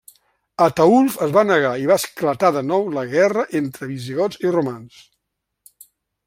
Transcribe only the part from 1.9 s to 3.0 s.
va esclatar de nou